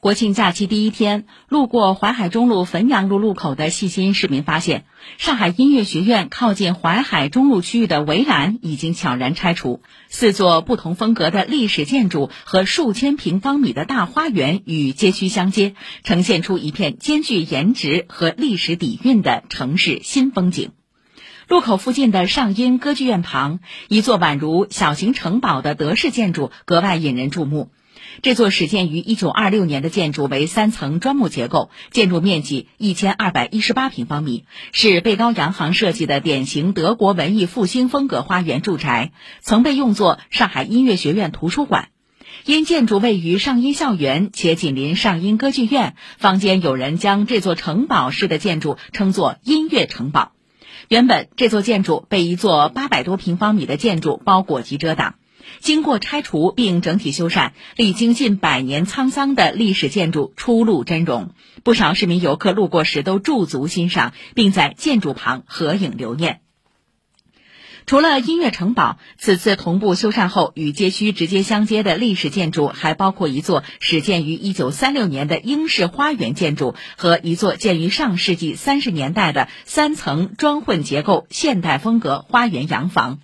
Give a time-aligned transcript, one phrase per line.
[0.00, 4.86] 国庆假期第一天，路过淮海中路汾阳路路口的细心市民发现，
[5.18, 20.70] 上海音乐学院靠近淮海中路区域的围栏已经悄然拆除，四座不同风格的历史建筑和数千平方米的大花园与街区相接，呈现出一片兼具颜值和历史底蕴的城市新风景。
[21.46, 27.70] 路口附近的上音歌剧院旁，一座宛如小型城堡的德式建筑格外引人注目。
[28.22, 41.88] 这座始建于1926年的建筑为三层砖木结构，建筑面积1218平方米，是贝高洋行设计的典型德国文艺复兴风格花园住宅，曾被用作上海音乐学院图书馆。
[42.44, 50.32] 因建筑位于上音校园且紧邻上音歌剧院，坊间有人将这座城堡式的建筑称作“音乐城堡”。
[50.88, 55.14] 原本这座建筑被一座800多平方米的建筑包裹及遮挡。
[55.60, 61.34] 经过拆除并整体修缮，历经近百年沧桑的历史建筑初露真容。
[61.62, 66.40] 不少市民游客路过时都驻足欣赏，并在建筑旁合影留念。
[67.86, 83.18] 除了音乐城堡，此次同步修缮后与街区直接相接的历史建筑，还包括一座始建于1936年的英式花园建筑和一座建于上世纪30年代的三层砖混结构现代风格花园洋房。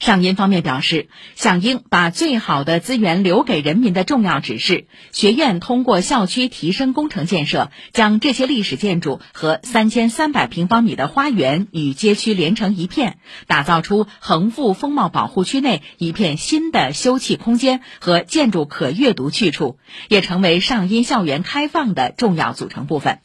[0.00, 19.76] 上音方面表示，响应把最好的资源留给人民的重要指示，学院通过校区提升工程建设，将这些历史建筑和三千三百平方米的花园与街区连成一片，打造出横富风貌保护区内一片新的休憩空间和建筑可阅读去处，
[20.08, 23.18] 也成为上音校园开放的重要组成部分。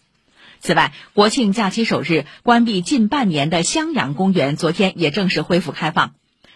[0.59, 6.16] 此外，国庆假期首日关闭近半年的襄阳公园，昨天也正式恢复开放。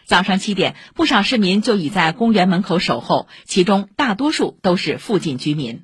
[0.10, 5.84] 早上七点，不少市民就已在公园门口守候，其中大多数都是附近居民。